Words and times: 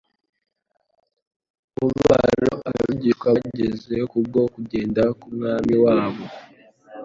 Umubabaro 1.79 2.53
abigishwa 2.69 3.27
bagize 3.37 3.95
kubwo 4.11 4.39
kugenda 4.53 5.01
k'Umwami 5.17 5.75
wabo, 5.83 6.23